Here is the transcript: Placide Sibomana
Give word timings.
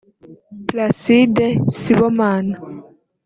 Placide 0.67 1.45
Sibomana 1.79 2.55